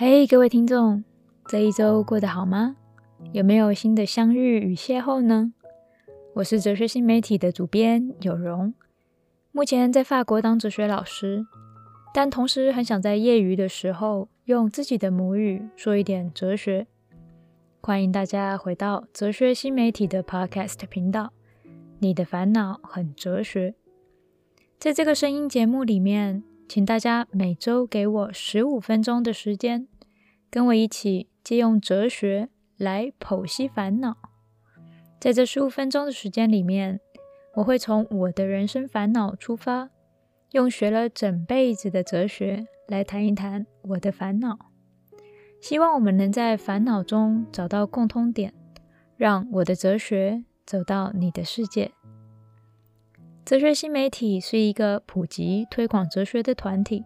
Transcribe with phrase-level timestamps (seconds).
[0.00, 1.02] 嘿各位听众，
[1.48, 2.76] 这一周过得好吗？
[3.32, 5.52] 有没有新的相遇与邂逅呢？
[6.34, 8.72] 我是哲学新媒体的主编有容，
[9.50, 11.44] 目前在法国当哲学老师，
[12.14, 16.86] 但同时很想在业余的时候用自己的母语说一点哲学。
[17.80, 21.32] 欢迎大家回到哲学新媒体的 Podcast 频道，
[21.98, 23.74] 你的烦恼很哲学。
[24.78, 29.88] 在这个声音节目里面，请大家每周给我十五分钟的时间，
[30.50, 34.18] 跟我一起借用哲学来剖析烦恼。
[35.18, 37.00] 在这十五分钟的时间里面，
[37.54, 39.88] 我会从我的人生烦恼出发，
[40.52, 44.58] 用学了整辈子的哲学来谈一谈我的烦恼。
[45.62, 48.52] 希望我们能在烦恼中找到共通点，
[49.16, 51.92] 让我的哲学走到你的世界。
[53.48, 57.02] 哲学新媒体是一个普及推广哲学的团体。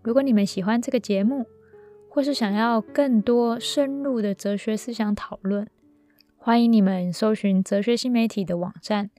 [0.00, 1.44] 如果你们喜欢这个节目，
[2.08, 5.68] 或是想要更多深入的哲学思想讨论，
[6.38, 9.10] 欢迎你们搜寻哲学新媒体的网站，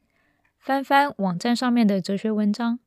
[0.58, 2.80] 翻翻网站上面的哲学文章。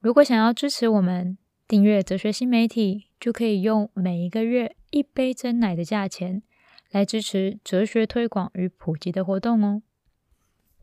[0.00, 6.42] 如果想要支持我们，订阅哲学新媒体，就可以用每一个月一杯真奶的价钱
[6.90, 9.80] 来支持哲学推广与普及的活动哦。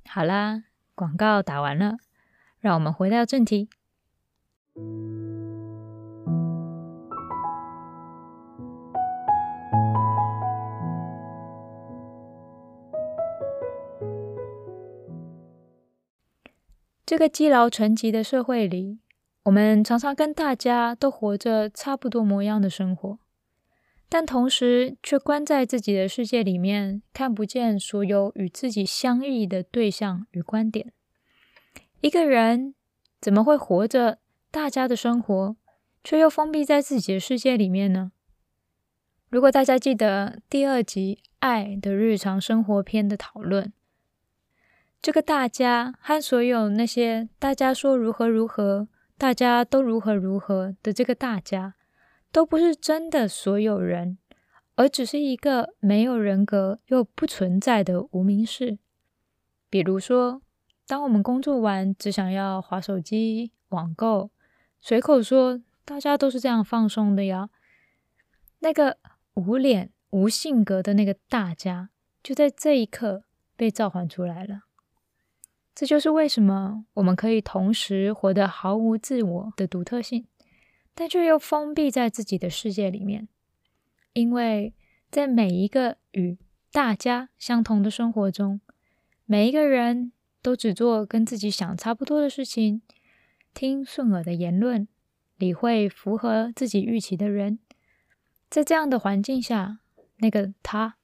[0.07, 0.63] 好啦。
[0.99, 1.95] 广告打完了，
[2.59, 3.69] 让我们回到正题。
[17.05, 18.99] 这个积劳成疾的社会里，
[19.43, 23.19] 我们常常跟大家都活着差不多模样的生活，
[24.11, 30.91] 但同时却关在自己的世界里面，看不见所有与自己相异的对象与观点。
[32.01, 32.73] 一个人
[33.21, 34.17] 怎么会活着
[34.49, 35.55] 大家的生活，
[36.03, 38.11] 却又封闭在自己的世界里面呢？
[39.29, 43.71] 如果大家记得第二集《爱的日常生活篇》的讨论，
[44.99, 48.87] 这个大家和所有那些大家说如何如何，
[49.19, 51.75] 大家都如何如何的这个大家。
[52.31, 54.17] 都不是真的所有人，
[54.75, 58.77] 而只是一个没有人格又不存在的无名氏。
[59.69, 60.41] 比如说，
[60.87, 64.31] 当我们工作完只想要划手机、网购，
[64.79, 67.49] 随口说大家都是这样放松的呀，
[68.59, 68.97] 那个
[69.33, 71.89] 无脸、无性格的那个大家，
[72.23, 73.23] 就在这一刻
[73.55, 74.61] 被召唤出来了。
[75.75, 80.25] 这就是为什么我们可以同时活得毫无自我的独特性。
[80.93, 83.27] 但却又封闭在自己的世界里面，
[84.13, 84.73] 因为
[85.09, 86.37] 在每一个与
[86.71, 88.59] 大家相同的生活中，
[89.25, 90.11] 每一个人
[90.41, 92.81] 都只做跟自己想差不多的事情，
[93.53, 94.87] 听顺耳的言论，
[95.37, 97.59] 理会符合自己预期的人。
[98.49, 99.79] 在这样的环境下，
[100.17, 100.97] 那个他，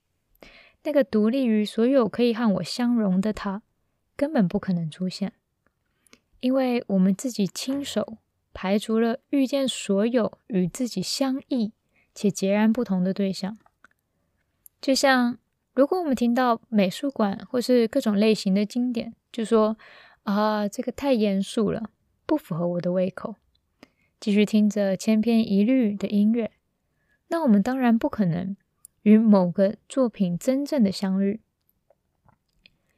[0.84, 3.64] 那个独立于所有可以和我相容的他，
[4.16, 5.34] 根本不可能出现，
[6.42, 8.18] 因为我们自己亲手。
[8.56, 11.74] 排除了遇见所有与自己相异
[12.16, 13.58] 且截然不同的对象，
[14.80, 15.38] 就像
[15.74, 19.78] 如果我们听到美术馆或是各种类型的经典，就说
[20.24, 21.90] 啊，这个太严肃了，
[22.26, 23.36] 不符合我的胃口，
[24.22, 26.50] 继续听着千篇一律的音乐，
[27.28, 28.56] 那我们当然不可能
[29.02, 31.42] 与某个作品真正的相遇，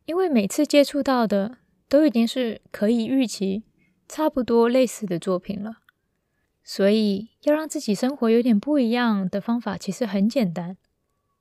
[0.05, 1.57] 因为每次接触到的
[1.89, 3.63] 都已经是可以预期。
[4.07, 5.79] 差不多类似的作品了，
[6.63, 10.77] 所以要让自己生活有点不一样的方法，其实很简单：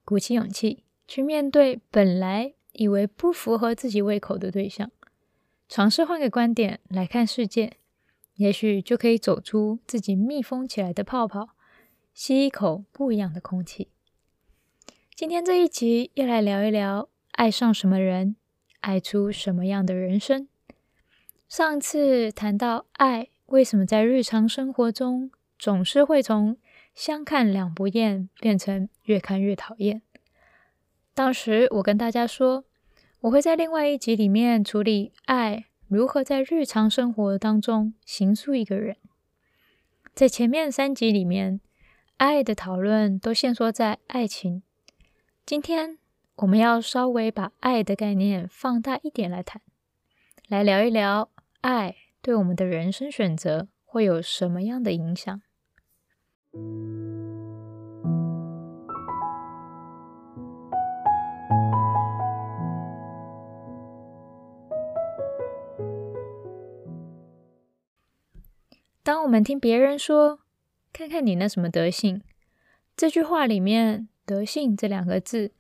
[0.05, 4.91] 鼓起勇气去面对本来以为不符合自己胃口的对象，
[5.69, 7.75] 尝试换个观点来看世界，
[8.35, 11.51] 也许就可以走出自己密封起来的泡泡，
[12.13, 13.89] 吸一口不一样的空气。
[15.15, 18.37] 今天这一集要来聊一聊：爱上什么人，
[18.81, 20.49] 爱出什么样的人生。
[21.49, 26.57] 上次谈到爱，为什么在日常生活中总是会从
[26.93, 30.03] 相看两不厌变成越看越讨厌？
[31.15, 32.65] 当时我跟大家说，
[33.21, 38.97] 我会在另外一集里面处理爱如何在日常生活当中形塑一个人。
[40.15, 41.61] 在前面三集里面，
[42.17, 44.65] 爱的讨论都限缩在爱情。
[45.47, 45.99] 今天
[46.35, 49.63] 我们要稍微把爱的概念放大一点来谈，
[50.49, 51.31] 来聊一聊。
[51.67, 55.43] 爱对我们的人生选择会有什么样的影响？
[69.03, 70.39] 当我们听别人说
[70.93, 72.23] “看看你那什么德性”，
[72.97, 75.51] 这句话里面“德性”这两个字，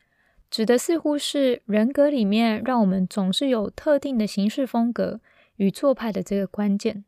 [0.49, 5.21] 指的似乎是人格里面让我们总是有特定的行事风格
[5.57, 7.05] 与做派的这个关键。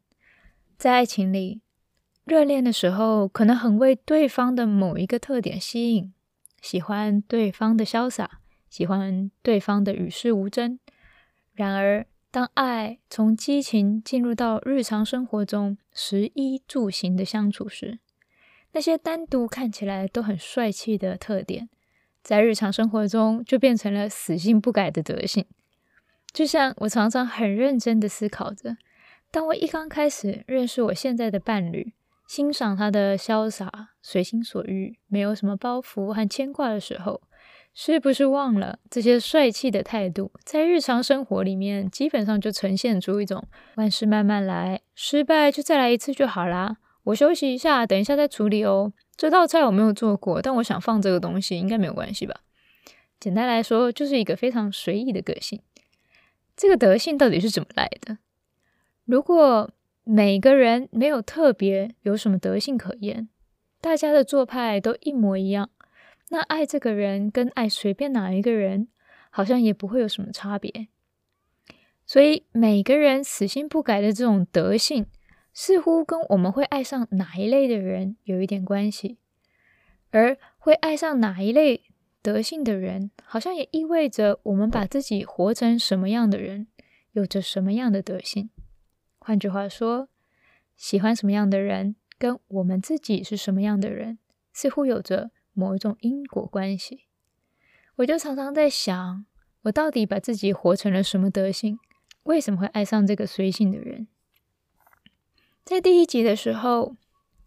[0.77, 1.61] 在爱情里，
[2.25, 6.12] 热恋的时候，可能很为对方的某一个特点吸引，
[6.61, 10.79] 喜欢对方的潇洒，喜欢对方的与世无争。
[11.55, 17.99] 然而，当爱从激情进入到日常生活中食衣住行的相处时，
[18.73, 21.69] 那些单独看起来都很帅气的特点，
[22.23, 25.45] 在日常生活中就变成了死性不改的德性。
[26.32, 28.76] 就像我常常很认真的思考着。
[29.30, 31.92] 当我一刚开始认识我现在的伴侣，
[32.26, 37.20] 欣赏他的潇洒、随心所欲、没有什么包袱和牵挂的时候，
[37.75, 43.46] 是不是忘了这些帅气的态度，在日常生活里面基本上就呈现出一种
[43.76, 46.78] 万事慢慢来，失败就再来一次就好啦。
[47.04, 48.92] 我休息一下，等一下再处理哦。
[49.16, 52.40] 这道菜我没有做过，但我想放这个东西，应该没有关系吧？
[53.19, 55.60] 简单来说，就是一个非常随意的个性。
[56.58, 58.19] 这个德性到底是怎么来的？
[59.05, 59.70] 如果
[60.02, 63.28] 每个人没有特别有什么德性可言，
[63.81, 65.70] 大家的做派都一模一样，
[66.31, 68.88] 那爱这个人跟爱随便哪一个人，
[69.31, 70.88] 好像也不会有什么差别。
[72.05, 75.06] 所以每个人死性不改的这种德性，
[75.54, 79.19] 似乎跟我们会爱上哪一类的人有一点关系，
[80.11, 81.82] 而会爱上哪一类
[82.28, 86.66] 德性的人，好像也意味着我们把自己活成什么样的人，
[87.12, 88.50] 有着什么样的德性。
[89.19, 90.10] 换句话说，
[90.76, 94.19] 喜欢什么样的人，跟我们自己是什么样的人，
[94.52, 97.06] 似乎有着某一种因果关系。
[97.96, 99.25] 我就常常在想，
[99.62, 101.78] 我到底把自己活成了什么德性？
[102.25, 104.06] 为什么会爱上这个随性的人？
[105.64, 106.94] 在第一集的时候，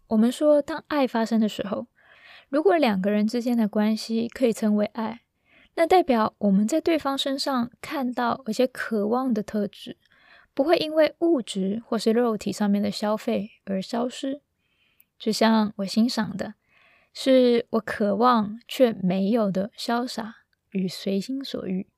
[0.08, 1.86] 我们说，当爱发生的时候，
[2.52, 5.22] 如果两个人之间的关系可以称为爱，
[5.74, 9.96] 那代表我们在对方身上看到而且渴望的特质。
[10.52, 14.42] 不会因为物质或是肉体上面的消费而消失，
[15.18, 16.52] 就像我欣赏的，
[17.14, 20.34] 是我渴望却没有的潇洒
[20.72, 21.88] 与随心所欲，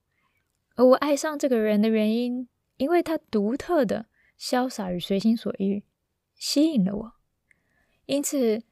[0.77, 4.07] 而我爱上这个人的原因，因为他独特的
[4.39, 5.83] 潇洒与随心所欲
[6.37, 7.13] 吸引了我。
[8.07, 8.63] 因此，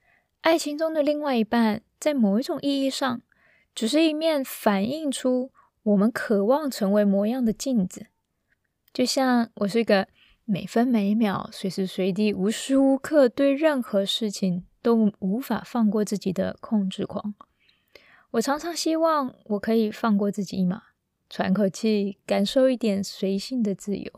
[0.42, 3.22] 爱情中的另外一半，在某一种意义上，
[3.76, 5.52] 只是一面反映出
[5.84, 8.06] 我们渴望成为模样的镜子。
[8.92, 10.08] 就像我是一个
[10.44, 17.36] 每分每秒、随时随地、无时无刻对任何事情都无法放过自己的控制狂。
[18.32, 20.82] 我常常希望我可以放过自己一马，
[21.30, 24.10] 喘口气，感受一点随性的自由。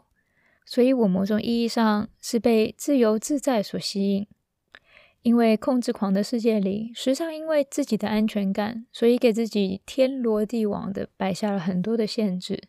[0.65, 4.27] 所以，我某种意义上是被自由自在所吸引。
[5.25, 12.65] 因为控制狂的世界里，时常因为自己的安全感，所以给自己天罗地网的摆下了很多的限制。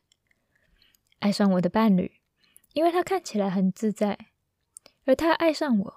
[1.19, 2.13] 爱上我的伴侣，
[2.71, 4.15] 因为他看起来很自在；
[5.03, 5.93] 而他爱上我，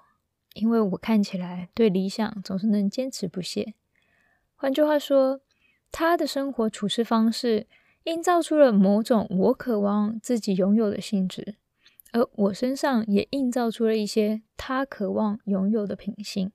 [0.54, 3.74] 因为我看起来对理想总是能坚持不懈。
[4.56, 5.40] 换句话说，
[5.92, 7.68] 他的生活处事方式
[8.02, 11.54] 营造出了某种我渴望自己拥有的性质，
[12.12, 16.52] 而我身上也映照出了一些他渴望拥有的品性。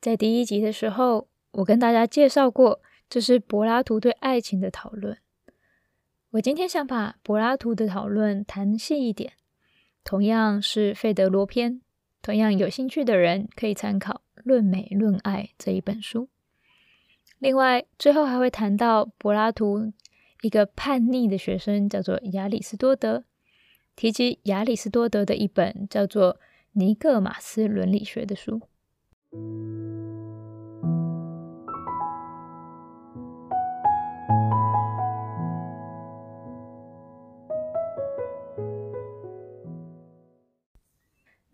[0.00, 5.18] 在第一集的时候，我跟大家介绍过，这是柏拉图对爱情的讨论。
[6.30, 9.34] 我今天想把柏拉图的讨论谈细一点，
[10.02, 11.82] 同样是费德罗篇，
[12.22, 16.28] 同样有兴趣的人可以参考《论美论爱》这一本书。
[17.38, 19.92] 另外，最后还会谈到柏拉图
[20.40, 23.24] 一个叛逆的学生，叫做亚里士多德，
[23.94, 26.34] 提及亚里士多德的一本叫做
[26.72, 28.60] 《尼各马斯伦理学》的书。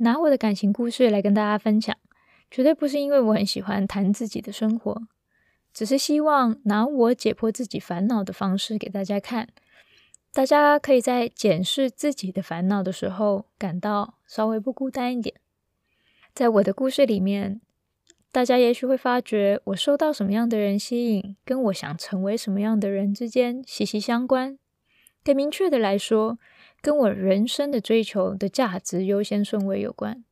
[0.01, 1.95] 拿我的感情故事来跟大家分享，
[2.49, 5.03] 绝对不是因为我很喜欢谈自己的生活，
[5.75, 9.49] 只是希望拿我解剖自己烦恼的方式给大家看，
[10.33, 15.35] 大家可以在检视自己的烦恼的时候，感到稍微不孤单一点。
[16.33, 17.61] 在我的故事里面，
[18.31, 24.59] 大家也许会发觉我受到什么样的人吸引，跟我想成为什么样的人之间息息相关。
[25.25, 26.39] 更明确的来说，
[26.81, 30.25] 跟我人生的追求的价值优先顺位有关。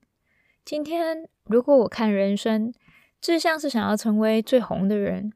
[0.64, 2.72] 今天，如果我看人生，
[3.20, 5.32] 志向是想要成为最红的人，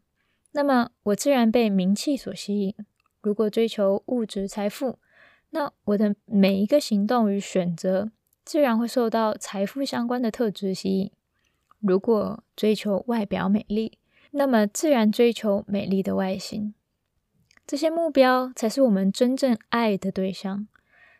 [0.52, 2.74] 那么我自然被名气所吸引；
[3.22, 4.98] 如果追求物质财富，
[5.50, 8.10] 那我的每一个行动与选择，
[8.44, 11.10] 自然会受到财富相关的特质吸引；
[11.80, 13.98] 如果追求外表美丽，
[14.30, 16.74] 那么自然追求美丽的外形。
[17.66, 20.66] 这些目标才是我们真正爱的对象，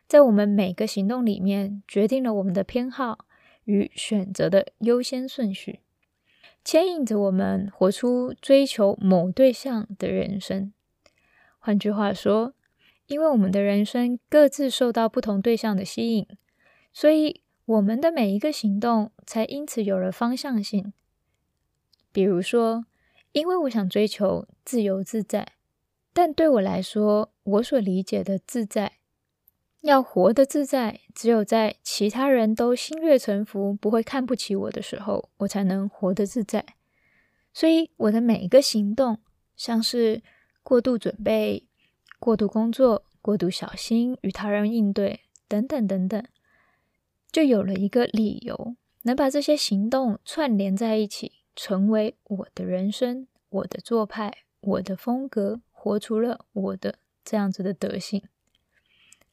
[0.07, 3.25] 在我们每个行动里面，决定了我们的偏好
[3.65, 5.79] 与选择的优先顺序，
[6.65, 10.73] 牵引着我们活出追求某对象的人生。
[11.63, 12.55] 换句话说，
[13.05, 16.27] 因为我们的人生各自受到不同对象的吸引，
[16.91, 20.91] 所以我们的每一个行动才因此有了方向性。
[22.11, 22.85] 比如说，
[23.31, 25.47] 因为我想追求自由自在。
[26.13, 28.93] 但对我来说，我所理解的自在，
[29.81, 36.65] 要活得自在，只有在其他人都心悦诚服、不会看不起我的时候，我才能活得自在。
[37.53, 39.19] 所以，我的每一个行动，
[39.55, 40.21] 像是
[40.63, 41.67] 过度准备、
[42.19, 46.23] 过度工作、过度小心与他人应对等等等等，
[47.31, 55.61] 就有了一个理由，能把这些行动串联在一起，成为我的人生、我的做派、我的风格。
[55.83, 58.21] 活出了我的这样子的德性，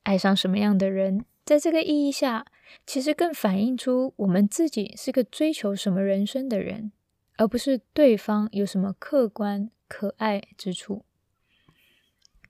[0.05, 2.47] 爱上什么样的人，在这个意义下，
[2.87, 6.91] 其实更反映出我们自己是个追求什么人生的人，
[7.37, 11.05] 而不是对方有什么客观可爱之处。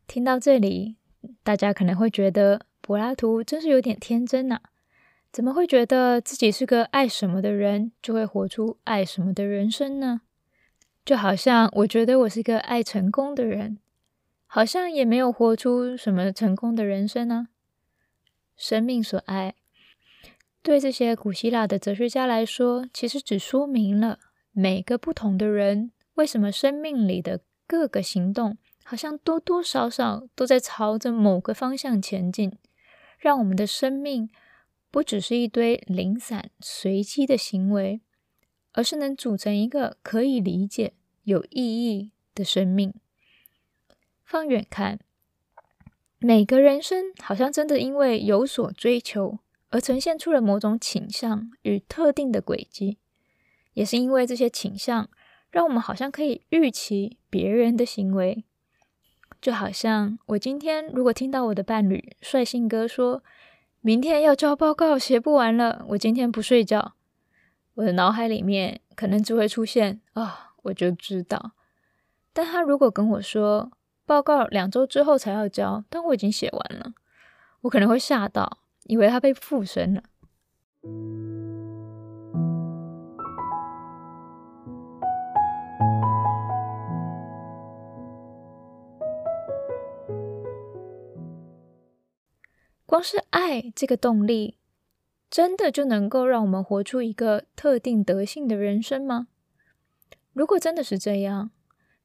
[0.08, 0.96] 听到这里，
[1.44, 4.58] 大家可能会觉得柏拉图真是有点天真呐，
[5.30, 10.22] 怎么会觉得自己是个爱什么的人，就会活出爱什么的人生呢？
[11.04, 13.78] 就好像我觉得我是个爱成功的人。
[14.50, 17.48] 好像也没有活出什么成功的人生呢。
[18.56, 19.54] 生命所爱，
[20.62, 24.18] 对这些古希腊的哲学家来说，其实只说明了
[24.52, 28.56] 每个不同的人为什么生命里的各个行动，
[28.90, 32.56] 好像多多少少都在朝着某个方向前进，
[33.18, 34.30] 让我们的生命
[34.90, 38.00] 不只是一堆零散随机的行为，
[38.72, 42.94] 而是能组成一个可以理解、有意义的生命。
[44.24, 44.98] 放远看，
[46.18, 52.96] 每个人生好像真的因为有所追求而呈现出了某种倾向与特定的轨迹，
[53.74, 55.10] 也是因为这些倾向，
[55.50, 58.46] 让我们好像可以预期别人的行为。
[59.40, 63.22] 就好像我今天如果听到我的伴侣率性哥说
[63.80, 66.94] 明天要交报告写不完了，我今天不睡觉，
[67.74, 71.52] 我的脑海里面可能只会出现啊、我就知道。
[72.32, 73.70] 但他如果跟我说，
[74.04, 76.94] 报告两周之后才要交，但我已经写完了。
[77.62, 80.02] 我可能会吓到，以为他被附身了。
[92.88, 94.56] 光是爱这个动力，
[95.28, 99.28] 真的就能够让我们活出一个特定德性的人生吗？
[100.32, 101.50] 如果真的是这样，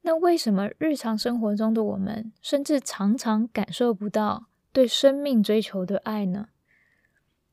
[0.02, 6.48] 那为什么日常生活中的我们，甚至常常感受不到对生命追求的爱呢？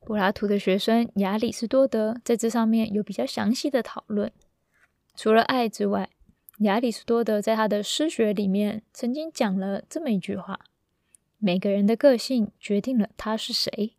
[0.00, 4.30] 柏拉图的学生亚里士多德在这上面有比较详细的讨论。
[5.16, 6.10] 除了爱之外，
[6.58, 10.60] 亚里士多德在他的诗学里面曾经讲了这么一句话：
[11.44, 13.96] 每个人的个性决定了他是谁，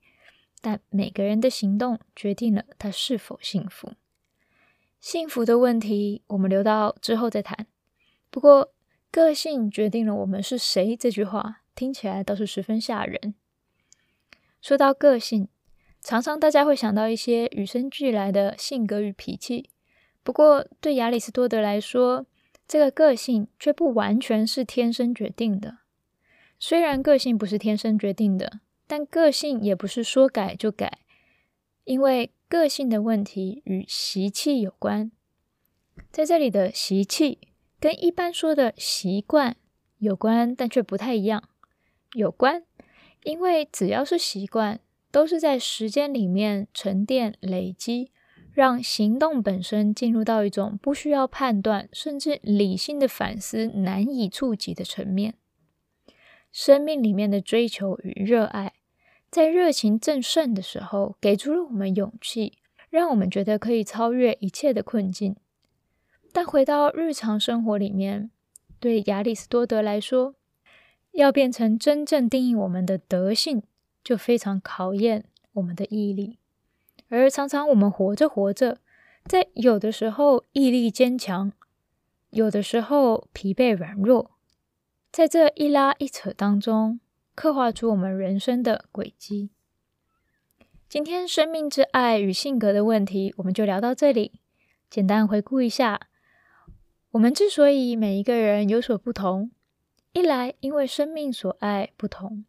[0.62, 3.96] 但每个人的行动决定了他是否幸福。
[5.02, 7.68] 幸福的问题，我们留到之后再谈。
[8.30, 8.74] 不过，
[9.12, 13.36] 个性决定了我们是谁这句话听起来倒是十分吓人。
[14.62, 15.50] 说到个性，
[16.00, 19.70] 常常大家会想到一些与生俱来的性格与脾气。
[20.24, 22.26] 不过，对亚里士多德来说，
[22.66, 25.80] 这个个性却不完全是天生决定的。
[26.66, 31.00] 虽然个性不是天生决定的，但个性也不是说改就改，
[31.84, 35.12] 因为个性的问题与习气有关。
[36.10, 37.40] 在这里的习气。
[37.82, 39.58] 跟一般说的习惯
[39.98, 41.44] 有关，但却不太一样。
[42.14, 42.64] 有关，
[43.24, 44.80] 因为只要是习惯，
[45.12, 48.10] 都是在时间里面沉淀累积，
[48.54, 55.34] 让行动本身进入到一种不需要判断，甚至理性的反思难以触及的层面。
[56.54, 58.74] 生命里面的追求与热爱，
[59.32, 62.60] 在热情正盛的时候，给出了我们勇气，
[62.92, 65.36] 让我们觉得可以超越一切的困境。
[66.32, 68.30] 但回到日常生活里面，
[68.80, 70.36] 对亚里士多德来说，
[71.14, 73.64] 要变成真正定义我们的德性，
[74.04, 76.38] 就非常考验我们的毅力。
[77.10, 78.78] 而常常我们活着活着，
[79.26, 81.52] 在有的时候毅力坚强，
[82.30, 84.33] 有的时候疲惫软弱，
[85.14, 87.00] 在这一拉一扯当中，
[87.36, 89.52] 刻画出我们人生的轨迹。
[90.90, 94.32] 今天生命之爱与性格的问题，我们就聊到这里。
[94.90, 96.08] 简单回顾一下。
[97.12, 99.52] 我们之所以每一个人有所不同，
[100.14, 102.46] 一来因为生命所爱不同，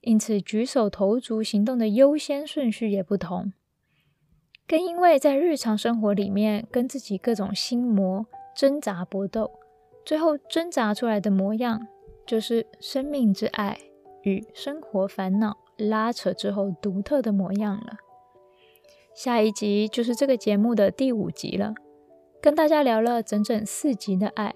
[0.00, 3.52] 因此举手投足行动的优先顺序也不同，
[4.66, 9.52] 更因为在日常生活里面跟自己各种心魔挣扎搏斗，
[10.04, 11.86] 最后挣扎出来的模样，
[12.28, 13.78] 就是生命之爱
[14.22, 17.94] 与生活烦恼拉扯之后独特的模样了。
[19.14, 21.72] 下一集就是这个节目的第五集了。
[22.42, 24.54] 跟大家聊了整整四集的爱，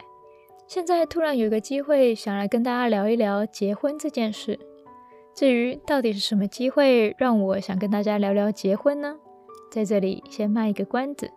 [0.69, 4.61] 现在突然有个机会想来跟大家聊一聊结婚这件事。
[5.35, 9.17] 至于到底是什么机会让我想跟大家聊聊结婚呢？
[9.71, 11.31] 在这里先卖一个关子，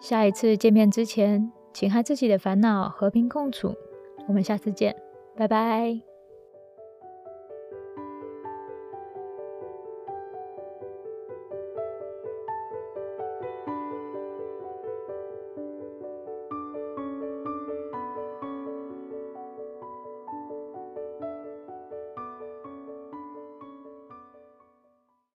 [0.00, 3.74] 下一次见面之前，请和自己的烦恼和平共处。
[4.26, 4.96] 我们下次见，
[5.36, 6.15] 拜拜。